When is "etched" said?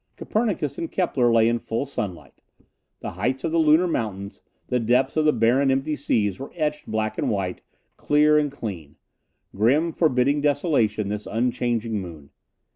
6.55-6.89